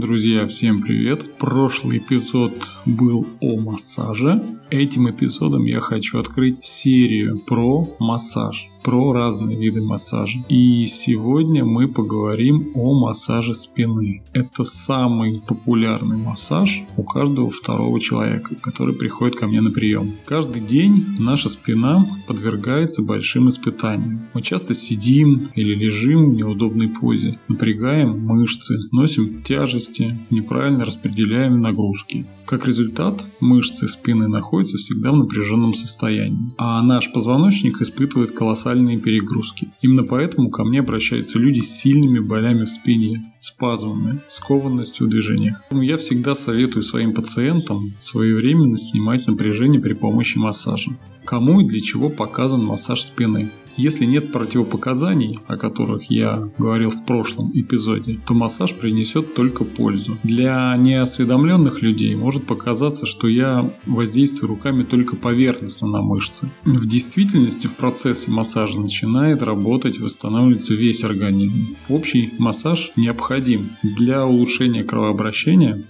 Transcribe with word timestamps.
Друзья, 0.00 0.46
всем 0.46 0.80
привет! 0.80 1.36
Прошлый 1.36 1.98
эпизод 1.98 2.54
был 2.86 3.26
о 3.40 3.60
массаже. 3.60 4.42
Этим 4.70 5.10
эпизодом 5.10 5.66
я 5.66 5.80
хочу 5.80 6.18
открыть 6.18 6.64
серию 6.64 7.38
про 7.38 7.86
массаж 7.98 8.70
про 8.82 9.12
разные 9.12 9.58
виды 9.58 9.82
массажа. 9.82 10.40
И 10.48 10.84
сегодня 10.86 11.64
мы 11.64 11.88
поговорим 11.88 12.70
о 12.74 12.98
массаже 12.98 13.54
спины. 13.54 14.22
Это 14.32 14.64
самый 14.64 15.40
популярный 15.46 16.16
массаж 16.16 16.82
у 16.96 17.02
каждого 17.02 17.50
второго 17.50 18.00
человека, 18.00 18.54
который 18.56 18.94
приходит 18.94 19.38
ко 19.38 19.46
мне 19.46 19.60
на 19.60 19.70
прием. 19.70 20.14
Каждый 20.24 20.62
день 20.62 21.04
наша 21.18 21.48
спина 21.48 22.06
подвергается 22.26 23.02
большим 23.02 23.48
испытаниям. 23.48 24.26
Мы 24.34 24.42
часто 24.42 24.74
сидим 24.74 25.50
или 25.54 25.74
лежим 25.74 26.30
в 26.30 26.34
неудобной 26.34 26.88
позе, 26.88 27.38
напрягаем 27.48 28.18
мышцы, 28.20 28.76
носим 28.92 29.42
тяжести, 29.42 30.18
неправильно 30.30 30.84
распределяем 30.84 31.60
нагрузки. 31.60 32.26
Как 32.46 32.66
результат, 32.66 33.24
мышцы 33.38 33.86
спины 33.86 34.26
находятся 34.26 34.76
всегда 34.76 35.12
в 35.12 35.16
напряженном 35.16 35.72
состоянии, 35.72 36.52
а 36.58 36.82
наш 36.82 37.12
позвоночник 37.12 37.80
испытывает 37.80 38.32
колоссальные 38.32 38.69
перегрузки. 38.98 39.68
Именно 39.82 40.04
поэтому 40.04 40.50
ко 40.50 40.64
мне 40.64 40.80
обращаются 40.80 41.38
люди 41.38 41.60
с 41.60 41.78
сильными 41.78 42.18
болями 42.18 42.64
в 42.64 42.68
спине, 42.68 43.32
спазмами, 43.40 44.20
скованностью 44.28 45.06
в 45.06 45.10
движениях. 45.10 45.60
Я 45.70 45.96
всегда 45.96 46.34
советую 46.34 46.82
своим 46.82 47.12
пациентам 47.12 47.92
своевременно 47.98 48.76
снимать 48.76 49.26
напряжение 49.26 49.80
при 49.80 49.94
помощи 49.94 50.38
массажа. 50.38 50.92
Кому 51.24 51.60
и 51.60 51.68
для 51.68 51.80
чего 51.80 52.08
показан 52.08 52.64
массаж 52.64 53.02
спины? 53.02 53.50
Если 53.80 54.04
нет 54.04 54.30
противопоказаний, 54.30 55.38
о 55.46 55.56
которых 55.56 56.10
я 56.10 56.50
говорил 56.58 56.90
в 56.90 57.02
прошлом 57.06 57.50
эпизоде, 57.54 58.20
то 58.26 58.34
массаж 58.34 58.74
принесет 58.74 59.34
только 59.34 59.64
пользу. 59.64 60.18
Для 60.22 60.76
неосведомленных 60.76 61.80
людей 61.80 62.14
может 62.14 62.44
показаться, 62.44 63.06
что 63.06 63.26
я 63.26 63.72
воздействую 63.86 64.50
руками 64.50 64.82
только 64.82 65.16
поверхностно 65.16 65.88
на 65.88 66.02
мышцы. 66.02 66.50
В 66.64 66.86
действительности 66.86 67.68
в 67.68 67.76
процессе 67.76 68.30
массажа 68.30 68.78
начинает 68.78 69.42
работать 69.42 69.98
восстанавливается 69.98 70.74
весь 70.74 71.02
организм. 71.02 71.74
Общий 71.88 72.34
массаж 72.38 72.92
необходим 72.96 73.70
для 73.82 74.26
улучшения 74.26 74.84
кровообращения, 74.84 75.82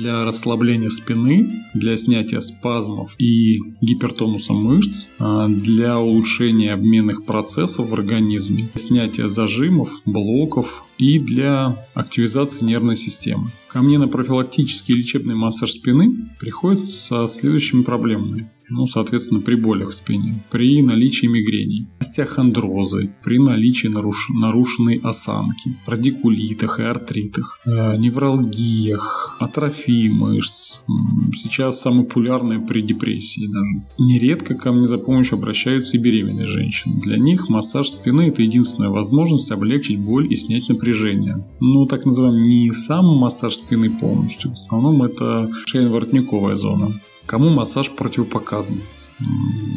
для 0.00 0.24
расслабления 0.24 0.88
спины, 0.88 1.46
для 1.74 1.96
снятия 1.96 2.40
спазмов 2.40 3.14
и 3.18 3.58
гипертонуса 3.80 4.54
мышц, 4.54 5.08
а 5.18 5.46
для 5.48 5.98
улучшения 5.98 6.72
обменных 6.72 7.24
процессов 7.24 7.90
в 7.90 7.94
организме, 7.94 8.68
снятия 8.74 9.26
зажимов, 9.26 9.90
блоков 10.06 10.84
и 10.96 11.18
для 11.18 11.76
активизации 11.94 12.64
нервной 12.64 12.96
системы. 12.96 13.50
Ко 13.68 13.82
мне 13.82 13.98
на 13.98 14.08
профилактический 14.08 14.94
лечебный 14.94 15.34
массаж 15.34 15.72
спины 15.72 16.30
приходят 16.38 16.80
со 16.80 17.26
следующими 17.28 17.82
проблемами 17.82 18.50
ну, 18.70 18.86
соответственно, 18.86 19.40
при 19.40 19.56
болях 19.56 19.90
в 19.90 19.94
спине, 19.94 20.42
при 20.50 20.82
наличии 20.82 21.26
мигрений, 21.26 21.86
остеохондрозы, 21.98 23.10
при 23.22 23.38
наличии 23.38 23.88
наруш... 23.88 24.28
нарушенной 24.30 25.00
осанки, 25.02 25.76
радикулитах 25.86 26.80
и 26.80 26.84
артритах, 26.84 27.60
э, 27.66 27.96
невралгиях, 27.96 29.36
атрофии 29.40 30.08
мышц. 30.08 30.80
Сейчас 31.34 31.80
самое 31.80 32.04
популярное 32.04 32.58
при 32.60 32.82
депрессии 32.82 33.46
даже. 33.46 33.86
Нередко 33.98 34.54
ко 34.54 34.72
мне 34.72 34.86
за 34.86 34.98
помощью 34.98 35.36
обращаются 35.38 35.96
и 35.96 36.00
беременные 36.00 36.46
женщины. 36.46 37.00
Для 37.00 37.18
них 37.18 37.48
массаж 37.48 37.88
спины– 37.88 38.22
это 38.28 38.42
единственная 38.42 38.90
возможность 38.90 39.50
облегчить 39.50 39.98
боль 39.98 40.32
и 40.32 40.36
снять 40.36 40.68
напряжение. 40.68 41.44
Ну, 41.60 41.86
так 41.86 42.04
называемый 42.04 42.48
не 42.48 42.70
сам 42.72 43.06
массаж 43.06 43.54
спины 43.54 43.90
полностью, 43.90 44.50
в 44.50 44.52
основном 44.54 45.02
это 45.02 45.50
шейно-воротниковая 45.66 46.54
зона. 46.54 47.00
Кому 47.30 47.48
массаж 47.48 47.92
противопоказан? 47.92 48.80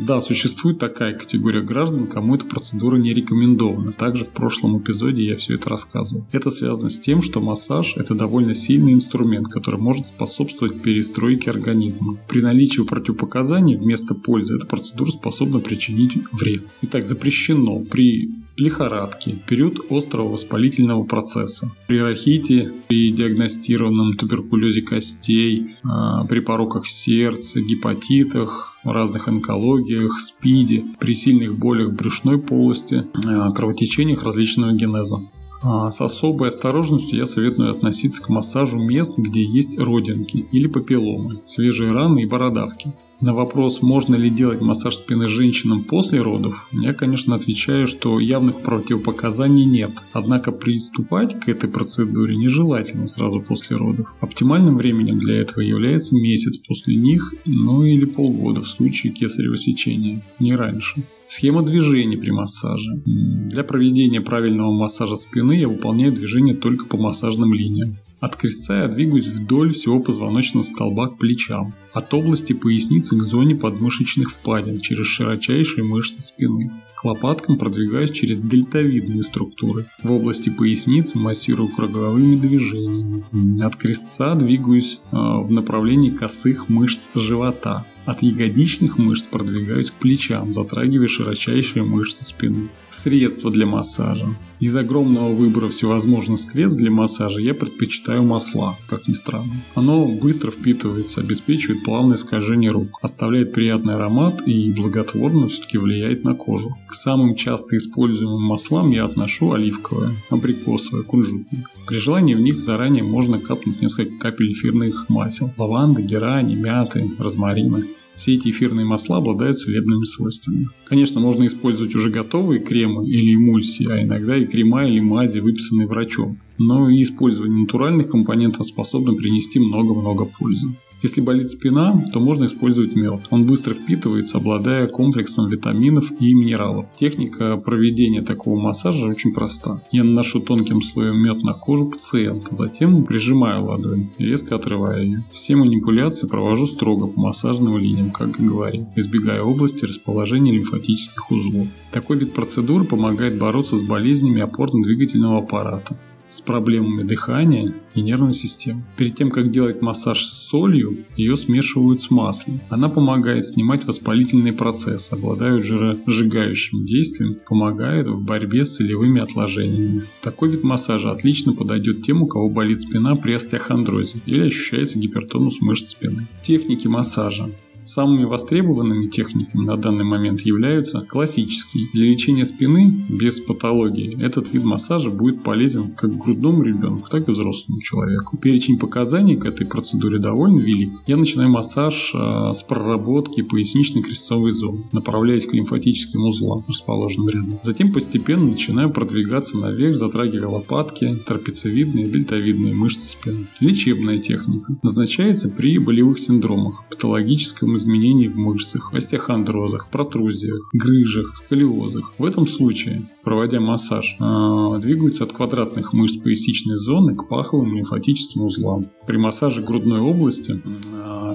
Да, 0.07 0.21
существует 0.21 0.79
такая 0.79 1.13
категория 1.13 1.61
граждан, 1.61 2.07
кому 2.07 2.33
эта 2.33 2.47
процедура 2.47 2.97
не 2.97 3.13
рекомендована. 3.13 3.91
Также 3.91 4.25
в 4.25 4.31
прошлом 4.31 4.79
эпизоде 4.79 5.23
я 5.23 5.35
все 5.35 5.53
это 5.53 5.69
рассказывал. 5.69 6.25
Это 6.31 6.49
связано 6.49 6.89
с 6.89 6.99
тем, 6.99 7.21
что 7.21 7.41
массаж– 7.41 7.95
это 7.97 8.15
довольно 8.15 8.55
сильный 8.55 8.93
инструмент, 8.93 9.49
который 9.49 9.79
может 9.79 10.07
способствовать 10.07 10.81
перестройке 10.81 11.51
организма. 11.51 12.17
При 12.27 12.41
наличии 12.41 12.81
противопоказаний 12.81 13.75
вместо 13.75 14.15
пользы 14.15 14.55
эта 14.55 14.65
процедура 14.65 15.11
способна 15.11 15.59
причинить 15.59 16.17
вред. 16.31 16.63
Итак, 16.81 17.05
запрещено 17.05 17.81
при 17.81 18.31
лихорадке, 18.55 19.35
период 19.47 19.79
острого 19.89 20.29
воспалительного 20.29 21.03
процесса, 21.03 21.71
при 21.87 21.99
рахите, 21.99 22.71
при 22.87 23.11
диагностированном 23.11 24.13
туберкулезе 24.13 24.81
костей, 24.81 25.75
а, 25.83 26.25
при 26.25 26.39
пороках 26.39 26.87
сердца, 26.87 27.61
гепатитах, 27.61 28.73
разных 28.83 29.27
онкологиях, 29.27 30.19
СПИДе, 30.19 30.83
при 30.99 31.15
сильных 31.15 31.57
болях 31.57 31.91
брюшной 31.93 32.39
полости, 32.39 33.05
а, 33.25 33.51
кровотечениях 33.51 34.23
различного 34.23 34.73
генеза. 34.73 35.19
А, 35.65 35.89
с 35.89 36.01
особой 36.01 36.49
осторожностью 36.49 37.17
я 37.17 37.25
советую 37.25 37.71
относиться 37.71 38.21
к 38.21 38.27
массажу 38.27 38.79
мест, 38.79 39.13
где 39.17 39.43
есть 39.43 39.79
родинки 39.79 40.45
или 40.51 40.67
папилломы, 40.67 41.39
свежие 41.47 41.91
раны 41.91 42.23
и 42.23 42.25
бородавки. 42.25 42.91
На 43.21 43.33
вопрос, 43.33 43.81
можно 43.81 44.15
ли 44.15 44.29
делать 44.29 44.59
массаж 44.59 44.97
спины 44.97 45.27
женщинам 45.27 45.85
после 45.85 46.19
родов, 46.19 46.67
я, 46.73 46.93
конечно, 46.93 47.35
отвечаю, 47.35 47.87
что 47.87 48.19
явных 48.19 48.61
противопоказаний 48.61 49.63
нет. 49.63 49.91
Однако 50.11 50.51
приступать 50.51 51.39
к 51.39 51.47
этой 51.47 51.69
процедуре 51.69 52.35
нежелательно 52.35 53.07
сразу 53.07 53.39
после 53.39 53.77
родов. 53.77 54.13
Оптимальным 54.19 54.75
временем 54.75 55.19
для 55.19 55.39
этого 55.39 55.61
является 55.61 56.17
месяц 56.17 56.57
после 56.57 56.97
них, 56.97 57.33
ну 57.45 57.83
или 57.83 58.03
полгода 58.03 58.61
в 58.61 58.67
случае 58.67 59.13
кесарево 59.13 59.55
сечения, 59.55 60.21
не 60.41 60.53
раньше. 60.55 61.03
Схема 61.35 61.63
движений 61.63 62.15
при 62.15 62.29
массаже. 62.29 62.91
Для 63.05 63.63
проведения 63.63 64.21
правильного 64.21 64.71
массажа 64.71 65.15
спины 65.15 65.53
я 65.53 65.67
выполняю 65.67 66.11
движение 66.11 66.53
только 66.53 66.85
по 66.85 66.95
массажным 66.95 67.55
линиям. 67.55 67.97
От 68.19 68.35
крестца 68.35 68.83
я 68.83 68.87
двигаюсь 68.87 69.25
вдоль 69.25 69.73
всего 69.73 69.99
позвоночного 69.99 70.63
столба 70.63 71.07
к 71.07 71.17
плечам, 71.17 71.73
от 71.91 72.13
области 72.13 72.53
поясницы 72.53 73.17
к 73.17 73.23
зоне 73.23 73.55
подмышечных 73.55 74.29
впадин 74.29 74.79
через 74.79 75.07
широчайшие 75.07 75.83
мышцы 75.83 76.21
спины. 76.21 76.71
К 76.95 77.05
лопаткам 77.05 77.57
продвигаюсь 77.57 78.11
через 78.11 78.37
дельтовидные 78.37 79.23
структуры. 79.23 79.87
В 80.03 80.11
области 80.11 80.51
поясницы 80.51 81.17
массирую 81.17 81.69
круговыми 81.69 82.35
движениями. 82.35 83.23
От 83.63 83.75
крестца 83.75 84.35
двигаюсь 84.35 84.99
э, 85.11 85.15
в 85.17 85.49
направлении 85.49 86.11
косых 86.11 86.69
мышц 86.69 87.09
живота. 87.15 87.87
От 88.05 88.21
ягодичных 88.21 88.97
мышц 88.97 89.27
продвигаюсь 89.27 89.91
к 89.91 89.95
плечам, 89.95 90.51
затрагивая 90.51 91.07
широчайшие 91.07 91.83
мышцы 91.83 92.25
спины. 92.25 92.69
Средства 92.89 93.49
для 93.49 93.65
массажа. 93.65 94.27
Из 94.63 94.73
огромного 94.77 95.33
выбора 95.33 95.67
всевозможных 95.67 96.39
средств 96.39 96.79
для 96.79 96.89
массажа 96.89 97.41
я 97.41 97.53
предпочитаю 97.53 98.23
масла, 98.23 98.77
как 98.87 99.09
ни 99.09 99.13
странно. 99.13 99.51
Оно 99.75 100.05
быстро 100.05 100.51
впитывается, 100.51 101.19
обеспечивает 101.19 101.83
плавное 101.83 102.15
скольжение 102.15 102.71
рук, 102.71 102.87
оставляет 103.01 103.51
приятный 103.51 103.95
аромат 103.95 104.47
и 104.47 104.71
благотворно 104.71 105.49
все-таки 105.49 105.77
влияет 105.77 106.23
на 106.23 106.33
кожу. 106.33 106.77
К 106.87 106.93
самым 106.93 107.35
часто 107.35 107.75
используемым 107.75 108.41
маслам 108.41 108.89
я 108.91 109.03
отношу 109.03 109.51
оливковое, 109.51 110.13
абрикосовое, 110.29 111.03
кунжутное. 111.03 111.65
При 111.85 111.97
желании 111.97 112.33
в 112.33 112.39
них 112.39 112.55
заранее 112.55 113.03
можно 113.03 113.39
капнуть 113.39 113.81
несколько 113.81 114.17
капель 114.17 114.53
эфирных 114.53 115.09
масел. 115.09 115.51
Лаванды, 115.57 116.03
герани, 116.03 116.55
мяты, 116.55 117.11
розмарина. 117.19 117.83
Все 118.15 118.35
эти 118.35 118.49
эфирные 118.49 118.85
масла 118.85 119.17
обладают 119.17 119.57
целебными 119.57 120.03
свойствами. 120.03 120.69
Конечно, 120.85 121.19
можно 121.19 121.45
использовать 121.45 121.95
уже 121.95 122.09
готовые 122.09 122.61
кремы 122.61 123.07
или 123.09 123.35
эмульсии, 123.35 123.89
а 123.89 124.01
иногда 124.01 124.37
и 124.37 124.45
крема 124.45 124.85
или 124.87 124.99
мази, 124.99 125.39
выписанные 125.39 125.87
врачом. 125.87 126.39
Но 126.57 126.89
и 126.89 127.01
использование 127.01 127.63
натуральных 127.63 128.09
компонентов 128.09 128.65
способно 128.65 129.13
принести 129.13 129.59
много-много 129.59 130.25
пользы. 130.25 130.69
Если 131.03 131.19
болит 131.19 131.49
спина, 131.49 132.01
то 132.13 132.21
можно 132.21 132.45
использовать 132.45 132.95
мед. 132.95 133.19
Он 133.29 133.45
быстро 133.45 133.73
впитывается, 133.73 134.37
обладая 134.37 134.87
комплексом 134.87 135.49
витаминов 135.49 136.13
и 136.17 136.33
минералов. 136.33 136.85
Техника 136.95 137.57
проведения 137.57 138.21
такого 138.21 138.57
массажа 138.57 139.09
очень 139.09 139.33
проста. 139.33 139.83
Я 139.91 140.05
наношу 140.05 140.39
тонким 140.39 140.79
слоем 140.79 141.21
мед 141.21 141.43
на 141.43 141.51
кожу 141.51 141.87
пациента, 141.87 142.55
затем 142.55 143.03
прижимаю 143.03 143.65
ладонь, 143.65 144.11
резко 144.17 144.55
отрывая 144.55 145.03
ее. 145.03 145.25
Все 145.29 145.57
манипуляции 145.57 146.25
провожу 146.25 146.65
строго 146.65 147.07
по 147.07 147.19
массажным 147.19 147.77
линиям, 147.77 148.11
как 148.11 148.39
и 148.39 148.45
говорил, 148.45 148.87
избегая 148.95 149.41
области 149.41 149.83
расположения 149.83 150.53
лимфатических 150.53 151.29
узлов. 151.31 151.67
Такой 151.91 152.17
вид 152.17 152.31
процедуры 152.31 152.85
помогает 152.85 153.37
бороться 153.37 153.75
с 153.75 153.83
болезнями 153.83 154.39
опорно-двигательного 154.39 155.39
аппарата 155.39 155.97
с 156.33 156.41
проблемами 156.41 157.03
дыхания 157.03 157.75
и 157.93 158.01
нервной 158.01 158.33
системы. 158.33 158.83
Перед 158.97 159.15
тем, 159.15 159.29
как 159.29 159.51
делать 159.51 159.81
массаж 159.81 160.25
с 160.25 160.47
солью, 160.47 160.97
ее 161.15 161.37
смешивают 161.37 162.01
с 162.01 162.09
маслом. 162.09 162.59
Она 162.69 162.89
помогает 162.89 163.45
снимать 163.45 163.85
воспалительные 163.85 164.51
процессы, 164.51 165.13
обладает 165.13 165.63
жиросжигающим 165.63 166.85
действием, 166.85 167.37
помогает 167.47 168.07
в 168.07 168.21
борьбе 168.23 168.65
с 168.65 168.77
солевыми 168.77 169.21
отложениями. 169.21 170.03
Такой 170.21 170.49
вид 170.49 170.63
массажа 170.63 171.11
отлично 171.11 171.53
подойдет 171.53 172.01
тем, 172.01 172.23
у 172.23 172.27
кого 172.27 172.49
болит 172.49 172.81
спина 172.81 173.15
при 173.15 173.33
остеохондрозе 173.33 174.17
или 174.25 174.47
ощущается 174.47 174.97
гипертонус 174.97 175.61
мышц 175.61 175.89
спины. 175.89 176.27
Техники 176.41 176.87
массажа. 176.87 177.49
Самыми 177.85 178.25
востребованными 178.25 179.07
техниками 179.07 179.65
на 179.65 179.77
данный 179.77 180.03
момент 180.03 180.41
являются 180.41 181.01
классические. 181.01 181.87
Для 181.93 182.05
лечения 182.05 182.45
спины 182.45 183.05
без 183.09 183.39
патологии 183.39 184.21
этот 184.23 184.53
вид 184.53 184.63
массажа 184.63 185.11
будет 185.11 185.43
полезен 185.43 185.91
как 185.91 186.17
грудному 186.17 186.63
ребенку, 186.63 187.09
так 187.09 187.27
и 187.27 187.31
взрослому 187.31 187.81
человеку. 187.81 188.37
Перечень 188.37 188.79
показаний 188.79 189.35
к 189.35 189.45
этой 189.45 189.67
процедуре 189.67 190.19
довольно 190.19 190.59
велик. 190.59 190.93
Я 191.07 191.17
начинаю 191.17 191.49
массаж 191.49 192.13
э, 192.15 192.51
с 192.53 192.63
проработки 192.63 193.41
поясничной 193.41 194.01
крестцовой 194.01 194.51
зоны, 194.51 194.85
направляясь 194.91 195.45
к 195.45 195.53
лимфатическим 195.53 196.25
узлам, 196.25 196.63
расположенным 196.67 197.29
рядом. 197.29 197.59
Затем 197.63 197.91
постепенно 197.91 198.45
начинаю 198.45 198.91
продвигаться 198.91 199.57
наверх, 199.57 199.95
затрагивая 199.95 200.47
лопатки, 200.47 201.15
трапециевидные 201.25 202.05
и 202.05 202.09
дельтовидные 202.09 202.73
мышцы 202.73 203.09
спины. 203.09 203.47
Лечебная 203.59 204.19
техника 204.19 204.75
назначается 204.81 205.49
при 205.49 205.77
болевых 205.77 206.19
синдромах, 206.19 206.83
патологическом 206.89 207.72
изменений 207.75 208.27
в 208.27 208.37
мышцах, 208.37 208.93
остеохондрозах, 208.93 209.89
протрузиях, 209.89 210.69
грыжах, 210.73 211.35
сколиозах. 211.35 212.13
В 212.17 212.25
этом 212.25 212.47
случае, 212.47 213.09
проводя 213.23 213.59
массаж, 213.59 214.15
а, 214.19 214.77
двигаются 214.79 215.23
от 215.23 215.33
квадратных 215.33 215.93
мышц 215.93 216.17
поясничной 216.17 216.77
зоны 216.77 217.15
к 217.15 217.27
паховым 217.27 217.75
лимфатическим 217.75 218.43
узлам. 218.43 218.87
При 219.07 219.17
массаже 219.17 219.61
грудной 219.61 219.99
области 219.99 220.61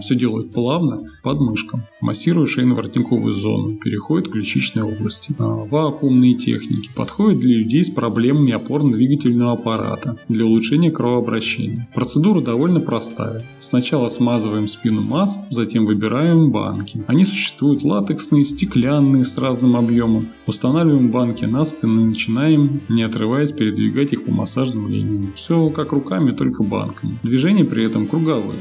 все 0.00 0.15
делают 0.15 0.53
плавно, 0.53 1.03
под 1.23 1.41
мышкам. 1.41 1.83
Массируя 2.00 2.47
шейно-воротниковую 2.47 3.33
зону, 3.33 3.77
переходит 3.77 4.29
к 4.29 4.33
ключичной 4.33 4.83
области. 4.83 5.35
А, 5.39 5.45
вакуумные 5.45 6.35
техники 6.35 6.91
подходят 6.95 7.41
для 7.41 7.59
людей 7.59 7.85
с 7.85 7.91
проблемами 7.91 8.53
опорно-двигательного 8.53 9.53
аппарата 9.53 10.17
для 10.29 10.45
улучшения 10.45 10.91
кровообращения. 10.91 11.89
Процедура 11.95 12.41
довольно 12.41 12.81
простая. 12.81 13.45
Сначала 13.59 14.09
смазываем 14.09 14.69
спину 14.69 15.03
масс, 15.03 15.39
затем 15.50 15.87
выбираем 15.87 16.51
банки. 16.51 17.05
Они 17.06 17.25
существуют 17.25 17.83
латексные, 17.83 18.44
стеклянные 18.44 19.25
с 19.25 19.37
разным 19.39 19.77
объемом. 19.77 20.29
Устанавливаем 20.47 21.11
банки 21.11 21.44
на 21.44 21.65
спину 21.65 22.03
и 22.03 22.05
начинаем, 22.05 22.81
не 22.89 23.03
отрываясь, 23.03 23.53
передвигать 23.53 24.12
их 24.12 24.25
по 24.25 24.33
массажным 24.33 24.89
линиям. 24.89 25.33
Все 25.35 25.71
как 25.71 25.93
руками, 25.93 26.33
только 26.33 26.62
банками. 26.62 27.19
Движения 27.23 27.65
при 27.65 27.85
этом 27.85 28.06
круговые. 28.06 28.59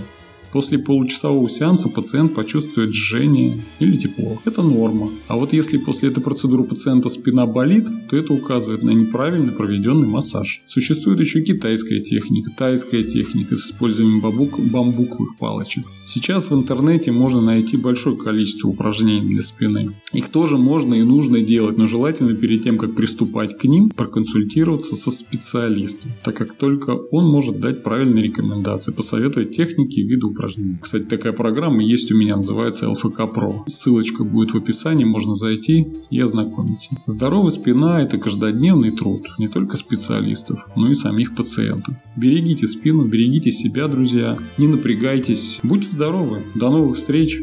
После 0.51 0.79
получасового 0.79 1.49
сеанса 1.49 1.89
пациент 1.89 2.33
почувствует 2.33 2.93
жжение 2.93 3.63
или 3.79 3.97
тепло. 3.97 4.39
Это 4.45 4.61
норма. 4.61 5.11
А 5.27 5.37
вот 5.37 5.53
если 5.53 5.77
после 5.77 6.09
этой 6.09 6.21
процедуры 6.21 6.63
пациента 6.63 7.09
спина 7.09 7.45
болит, 7.45 7.87
то 8.09 8.17
это 8.17 8.33
указывает 8.33 8.83
на 8.83 8.91
неправильно 8.91 9.51
проведенный 9.51 10.07
массаж. 10.07 10.61
Существует 10.65 11.19
еще 11.19 11.41
китайская 11.43 11.99
техника, 11.99 12.51
тайская 12.57 13.03
техника 13.03 13.55
с 13.55 13.67
использованием 13.67 14.21
бамбук, 14.21 14.59
бамбуковых 14.59 15.37
палочек. 15.37 15.85
Сейчас 16.05 16.49
в 16.49 16.55
интернете 16.55 17.11
можно 17.11 17.41
найти 17.41 17.77
большое 17.77 18.15
количество 18.15 18.69
упражнений 18.69 19.29
для 19.29 19.43
спины. 19.43 19.91
Их 20.13 20.29
тоже 20.29 20.57
можно 20.57 20.95
и 20.95 21.03
нужно 21.03 21.41
делать, 21.41 21.77
но 21.77 21.87
желательно 21.87 22.33
перед 22.33 22.63
тем, 22.63 22.77
как 22.77 22.95
приступать 22.95 23.57
к 23.57 23.65
ним, 23.65 23.89
проконсультироваться 23.89 24.95
со 24.95 25.11
специалистом, 25.11 26.11
так 26.23 26.35
как 26.35 26.53
только 26.53 26.91
он 26.91 27.29
может 27.29 27.59
дать 27.59 27.83
правильные 27.83 28.23
рекомендации, 28.23 28.91
посоветовать 28.91 29.55
техники 29.55 29.99
виды 29.99 30.27
упражнений. 30.37 30.77
Кстати, 30.81 31.03
такая 31.03 31.33
программа 31.33 31.83
есть 31.83 32.11
у 32.11 32.17
меня, 32.17 32.35
называется 32.35 32.89
ЛФК 32.89 33.21
Pro. 33.21 33.63
Ссылочка 33.67 34.23
будет 34.23 34.51
в 34.51 34.57
описании, 34.57 35.05
можно 35.05 35.33
зайти 35.33 35.87
и 36.09 36.19
ознакомиться. 36.19 36.95
Здоровая 37.05 37.51
спина– 37.51 38.01
это 38.03 38.17
каждодневный 38.17 38.91
труд 38.91 39.27
не 39.37 39.47
только 39.47 39.77
специалистов, 39.77 40.67
но 40.75 40.89
и 40.89 40.93
самих 40.93 41.35
пациентов. 41.35 41.95
Берегите 42.15 42.67
спину, 42.67 43.05
берегите 43.05 43.51
себя, 43.51 43.87
друзья, 43.87 44.37
не 44.57 44.67
напрягайтесь, 44.67 45.59
будьте 45.63 45.89
здоровы, 45.89 46.43
до 46.55 46.69
новых 46.69 46.95
встреч! 46.95 47.41